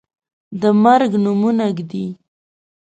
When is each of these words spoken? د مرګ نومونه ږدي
د 0.61 0.63
مرګ 0.83 1.11
نومونه 1.23 1.65
ږدي 1.77 2.05